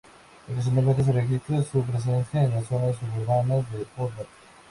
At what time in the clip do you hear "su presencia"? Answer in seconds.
1.61-2.43